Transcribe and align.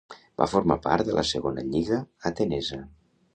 Va 0.41 0.45
formar 0.53 0.77
part 0.85 1.09
de 1.09 1.17
la 1.17 1.25
Segona 1.33 1.67
Lliga 1.67 2.01
atenesa. 2.31 2.81